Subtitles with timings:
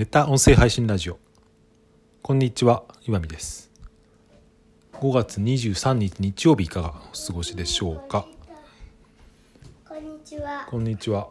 [0.00, 1.18] メタ音声配信ラジオ。
[2.22, 3.70] こんにちは岩見です。
[4.94, 8.26] 5月23日日曜日いかがお過ごしでしょうか？
[9.86, 10.66] こんにちは。
[10.70, 11.28] こんにちは、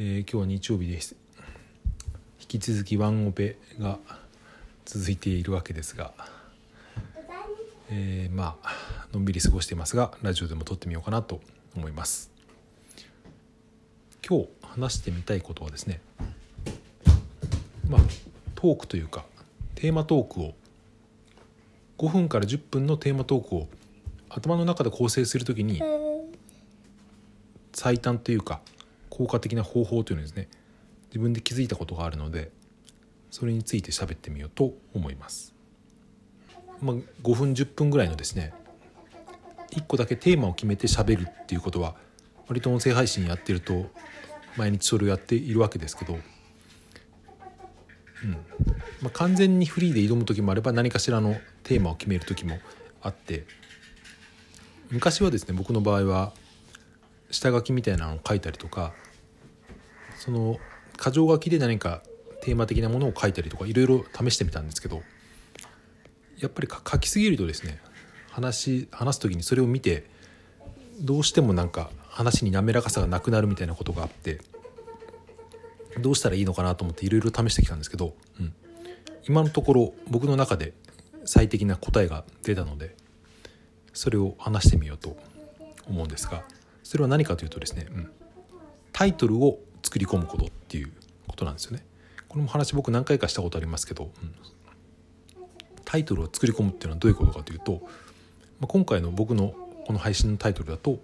[0.00, 1.14] えー今日は日曜日です。
[2.40, 4.00] 引き続きワンオペが
[4.84, 6.12] 続いているわけですが、
[7.88, 11.40] えーまあのんびり過ごしていますがラジオでも撮ってみようかなと
[11.76, 12.32] 思います。
[14.28, 16.00] 今日話してみたいことはですね
[17.88, 18.00] まあ
[18.54, 19.24] トークというか
[19.74, 20.54] テーマトークを
[21.98, 23.68] 5分から10分のテーマトークを
[24.28, 25.82] 頭の中で構成するときに
[27.72, 28.60] 最短というか
[29.08, 30.48] 効果的な方法というのですね
[31.08, 32.50] 自分で気づいたことがあるので
[33.30, 35.54] それについて喋ってみようと思います。
[36.80, 38.52] まあ、5分10分ぐらいのですね
[39.72, 41.96] 1個だけテーマを決めて喋るっていうことは
[42.46, 43.86] 割と音声配信やってると
[44.56, 46.18] 毎日それをやっているわけですけど、
[48.24, 48.32] うん。
[49.00, 52.58] まあ、完全にフリーで挑む時もあれば何かしらのテーマを決める時も
[53.00, 53.44] あって
[54.90, 56.32] 昔はですね僕の場合は
[57.30, 58.92] 下書きみたいなのを書いたりとか
[60.16, 60.58] その
[60.98, 62.02] 箇条書きで何か
[62.42, 65.02] テーマ的なものを書いたりとかいろいろ試してみたんですけど
[66.38, 67.80] やっぱり書きすぎるとですね
[68.30, 70.06] 話話す時にそれを見て
[71.00, 74.40] どうしてもなんか話に滑らかさがなくなるみたいなことがあって
[75.98, 78.52] どうしたらいいのかなと思っていろいろ試してきたんですけど、うん、
[79.28, 80.72] 今のところ僕の中で
[81.24, 82.96] 最適な答えが出たので
[83.92, 85.16] それを話してみようと
[85.88, 86.42] 思うんですが
[86.82, 88.10] それは何かというとですね、うん、
[88.92, 90.92] タイトルを作り込むことっていう
[91.26, 91.84] ことなんですよね。
[92.28, 94.34] この話僕何回かしたことありますけど、うん。
[95.84, 97.80] タイトルを作り込むっていうのはどういうことかというと、
[98.60, 99.54] まあ、今回の僕の
[99.86, 100.98] この配信のタイトルだと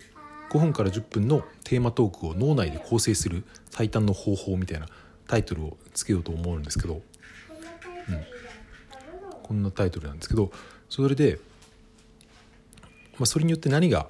[0.55, 4.87] 5分から10分のテーマトークを脳内で構成する最短の方法みたいな
[5.27, 7.03] タイトルをつけようと思うんですけど、うん、
[9.43, 10.53] こんなタイトルなんですけど
[10.89, 11.41] それで、
[13.19, 14.07] まあ、それによって何が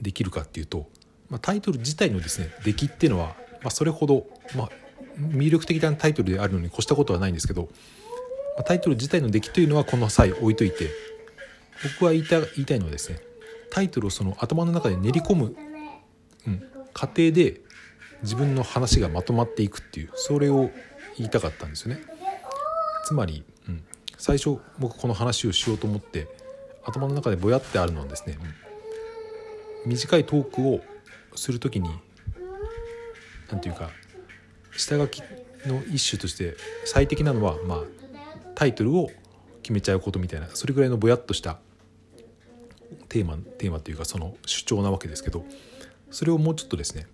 [0.00, 0.88] できるかっていうと、
[1.28, 4.26] まあ、タイトル自体のですね出来っていうのは、まあ、それほど、
[4.56, 4.70] まあ、
[5.18, 7.68] 魅力的なタイトルであるのに越したことはないんですけど、
[8.56, 10.88] まあ、タイトル自体の出来というのはこの際置いといて
[11.98, 13.18] 僕は言いた言いたいのはですね
[13.70, 15.56] タイトルをその頭の中で練り込む、
[16.46, 17.60] うん、過程で
[18.22, 20.70] 自分の話がまとまっていくっていうそれを
[21.16, 22.02] 言いたかったんですよね。
[23.04, 23.82] つまり、うん、
[24.18, 26.28] 最初僕この話をしようと思って
[26.84, 28.70] 頭の中でぼやってあるのはですね、うん
[29.86, 30.80] 短いトークを
[31.34, 31.90] する時に
[33.50, 33.90] 何ていうか
[34.76, 35.22] 下書き
[35.66, 37.78] の一種として最適なのは、まあ、
[38.54, 39.10] タイトルを
[39.62, 41.58] 決めちゃうことみたいなそれぐらいのぼやっとした
[43.10, 45.44] テーマテーマというかその主張なわけですけど
[46.10, 47.06] それをもうちょっとですね、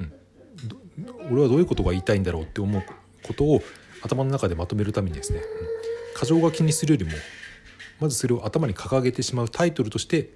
[0.00, 2.82] うん、俺はどういうことが言いたいんだろうって思う
[3.22, 3.62] ことを
[4.02, 7.12] 頭の中でまとめるためにですね、うん、箇条書きにするよりも
[8.00, 10.30] まずそれを頭に掲げてしまうタイトルとして、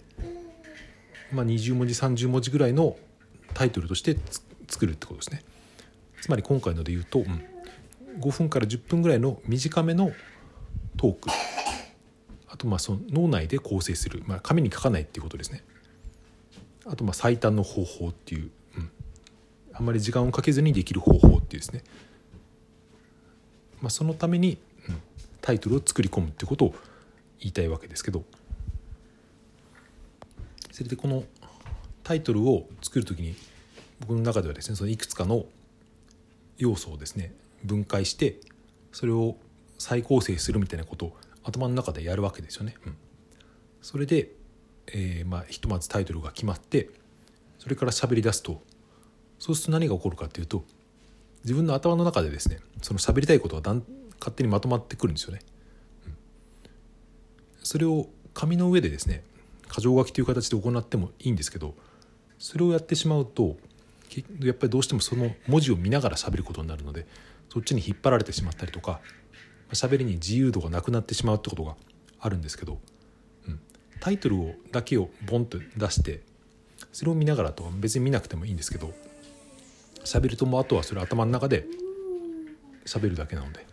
[1.33, 2.97] まあ、20文字30文字ぐらいの
[3.55, 4.17] タイトルとして
[4.69, 5.43] 作るってことですね。
[6.21, 7.43] つまり今回ので言うと、うん、
[8.21, 10.13] 5分から10分ぐらいの短めの
[10.97, 11.29] トーク
[12.67, 15.63] とまあその脳内で構成する、まあ、紙に書かないっていうことですね。
[16.85, 18.91] あとまあ最短の方法っていう、うん、
[19.73, 21.83] あんまり時間をかけずにできる方法っていうですね、
[23.81, 25.01] まあ、そのために、うん、
[25.41, 26.75] タイトルを作り込むってことを
[27.41, 28.25] 言いたいわけですけど。
[30.73, 31.25] それでこの
[32.05, 33.35] タイトルを作る時に
[34.01, 35.47] 僕の中ではですねそのいくつかの
[36.59, 37.33] 要素をですね
[37.65, 38.37] 分解して
[38.93, 39.37] それを
[39.79, 41.17] 再構成するみたいなことを
[41.47, 42.75] 頭の中でやるわけですよね。
[42.85, 42.97] うん、
[43.81, 44.31] それで、
[44.89, 46.91] えーまあ、ひとまずタイトルが決まって
[47.59, 48.63] それから喋り出すと
[49.39, 50.65] そうすると何が起こるかっていうと
[51.45, 53.83] 自分の頭の中でですねその喋りたいことがだん
[54.19, 55.41] 勝手にまとまってくるんですよね。
[56.07, 56.17] うん、
[57.63, 59.23] それを紙の上でですね
[59.73, 61.75] 箇条書きという形で行ってもいいんですけど
[62.39, 63.57] それをやってしまうと
[64.41, 67.07] やっぱりどうしてもその文字を見ながら喋ることになるので
[67.53, 69.01] そっちに引っ張られてしまったりとか
[69.73, 71.77] 喋りに自由度がなくなってしまうってことが
[72.21, 72.79] あるんですけど、
[73.49, 73.61] うん、
[74.01, 76.23] タイトルをだけをボンと出して
[76.93, 78.93] それを見ながらとは別に見なくてもいいんですけど
[80.05, 81.67] 喋るともあとはそれ頭の中で
[82.85, 83.67] 喋るだけなので。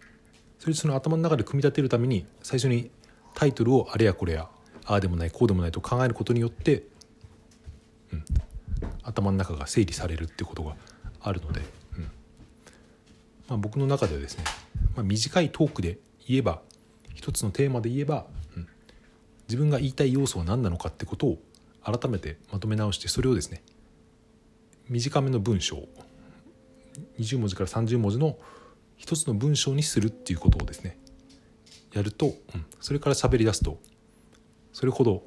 [0.63, 2.89] それその頭の中で組み立てるために最初に
[3.33, 4.47] タイトルをあれやこれや
[4.85, 6.83] ああでもないこうでもないと考えることによって、
[8.13, 8.23] うん、
[9.03, 10.77] 頭の中が整理されるってことが
[11.19, 11.59] あるので、
[11.97, 12.03] うん。
[12.03, 14.45] まあ、僕の中ではですね、
[14.95, 15.97] まあ、短いトークで
[16.27, 16.61] 言えば
[17.13, 18.25] 一つのテーマで言えば、
[18.55, 18.67] うん、
[19.47, 21.37] 自分が言いたい要素は何なのかってことを
[21.83, 23.61] 改めてまとめ直してそれをですね
[24.89, 25.87] 短めの文章
[27.19, 28.37] 20文字から30文字の
[28.97, 30.97] 一つの文章にするっていうことをですね
[31.93, 33.79] やると、うん、それから喋り出すと
[34.71, 35.23] それほど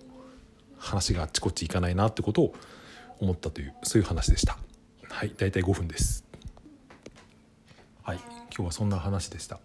[0.79, 2.55] 話があっちこっちいかないなってことを
[3.19, 4.59] 思ったというそういう話でした。
[5.09, 5.33] はい。
[5.37, 6.27] 大体5分です。
[8.03, 8.36] はい。
[8.51, 9.61] 今日はそんな話でした。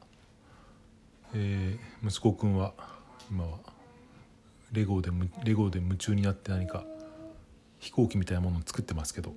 [1.33, 2.73] えー、息子くんは
[3.29, 3.59] 今は
[4.71, 5.11] レゴで
[5.43, 6.83] レゴで夢中になって何か
[7.79, 9.33] 飛行機みたいなものを作ってますけど。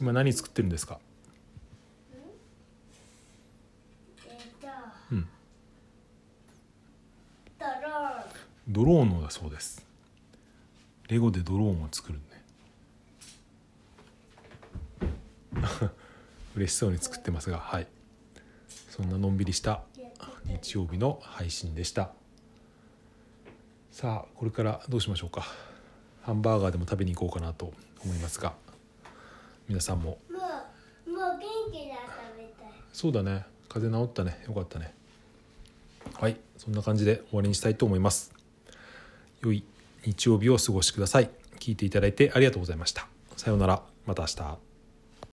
[0.00, 0.98] 今何作ってるんですか？
[5.12, 5.28] うん。
[8.68, 9.10] ドローン。
[9.10, 9.84] のだそうです。
[11.08, 12.22] レゴでドローンを作るね
[16.54, 17.86] 嬉しそうに作ってますがはい。
[18.90, 19.82] そんなのんびりした
[20.44, 22.10] 日曜日の配信でした。
[23.90, 25.46] さあこれからどうしましょうか。
[26.22, 27.72] ハンバーガーでも食べに行こうかなと
[28.04, 28.54] 思いますが
[29.68, 30.18] 皆さんも。
[30.30, 30.38] も
[31.06, 31.40] うもう元
[31.72, 31.96] 気だ
[32.34, 33.44] 食べたいそうだね。
[33.68, 34.44] 風邪治ったね。
[34.46, 34.94] よかったね。
[36.20, 36.36] はい。
[36.58, 38.32] そんな感じで終わりにしたいと思います。
[39.40, 39.64] 良い
[40.04, 41.30] 日曜日をお過ごしください。
[41.58, 43.08] 聞いていただいてありがとうございました。
[43.36, 43.82] さようなら。
[44.04, 44.71] また明日